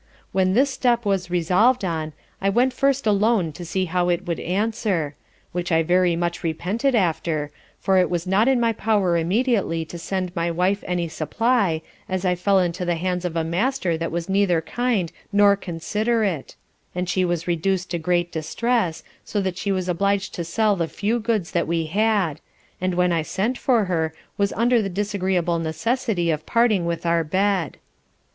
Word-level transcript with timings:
When 0.31 0.55
this 0.55 0.71
step 0.71 1.05
was 1.05 1.29
resolv'd 1.29 1.85
on, 1.85 2.13
I 2.41 2.49
went 2.49 2.73
first 2.73 3.05
alone 3.05 3.51
to 3.51 3.63
see 3.63 3.85
how 3.85 4.09
it 4.09 4.25
would 4.25 4.39
answer; 4.39 5.13
which 5.51 5.71
I 5.71 5.83
very 5.83 6.15
much 6.15 6.43
repented 6.43 6.95
after, 6.95 7.51
for 7.79 7.99
it 7.99 8.09
was 8.09 8.25
not 8.25 8.47
in 8.47 8.59
my 8.59 8.73
power 8.73 9.15
immediately 9.15 9.85
to 9.85 9.99
send 9.99 10.35
my 10.35 10.49
wife 10.49 10.83
any 10.87 11.07
supply, 11.07 11.83
as 12.09 12.25
I 12.25 12.33
fell 12.33 12.57
into 12.59 12.83
the 12.83 12.95
hands 12.95 13.25
of 13.25 13.35
a 13.35 13.43
Master 13.43 13.95
that 13.95 14.11
was 14.11 14.27
neither 14.27 14.59
kind 14.59 15.11
nor 15.31 15.55
considerate; 15.55 16.55
and 16.95 17.07
she 17.07 17.23
was 17.23 17.45
reduced 17.47 17.91
to 17.91 17.99
great 17.99 18.31
distress, 18.31 19.03
so 19.23 19.39
that 19.41 19.55
she 19.59 19.71
was 19.71 19.87
oblig'd 19.87 20.33
to 20.33 20.43
sell 20.43 20.75
the 20.75 20.87
few 20.87 21.19
goods 21.19 21.51
that 21.51 21.67
we 21.67 21.85
had, 21.85 22.41
and 22.81 22.95
when 22.95 23.11
I 23.11 23.21
sent 23.21 23.55
for 23.55 23.85
her 23.85 24.15
was 24.35 24.51
under 24.53 24.81
the 24.81 24.89
disagreeable 24.89 25.59
necessity 25.59 26.31
of 26.31 26.47
parting 26.47 26.87
with 26.87 27.05
our 27.05 27.23
bed. 27.23 27.77